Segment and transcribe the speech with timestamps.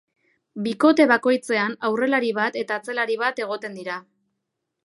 [0.67, 4.01] Bikote bakoitzean aurrelari bat eta atzelari bat egoten dira.